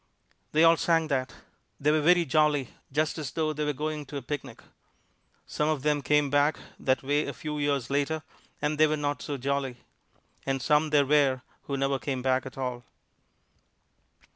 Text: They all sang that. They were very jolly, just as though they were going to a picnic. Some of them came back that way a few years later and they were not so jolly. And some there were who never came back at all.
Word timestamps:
They 0.51 0.63
all 0.63 0.77
sang 0.77 1.09
that. 1.09 1.31
They 1.79 1.91
were 1.91 2.01
very 2.01 2.25
jolly, 2.25 2.69
just 2.91 3.19
as 3.19 3.29
though 3.29 3.53
they 3.53 3.63
were 3.63 3.71
going 3.71 4.07
to 4.07 4.17
a 4.17 4.23
picnic. 4.23 4.63
Some 5.45 5.69
of 5.69 5.83
them 5.83 6.01
came 6.01 6.31
back 6.31 6.57
that 6.79 7.03
way 7.03 7.27
a 7.27 7.33
few 7.33 7.59
years 7.59 7.91
later 7.91 8.23
and 8.63 8.79
they 8.79 8.87
were 8.87 8.97
not 8.97 9.21
so 9.21 9.37
jolly. 9.37 9.77
And 10.43 10.59
some 10.59 10.89
there 10.89 11.05
were 11.05 11.43
who 11.65 11.77
never 11.77 11.99
came 11.99 12.23
back 12.23 12.47
at 12.47 12.57
all. 12.57 12.83